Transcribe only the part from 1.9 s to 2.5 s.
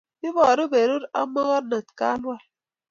kalwal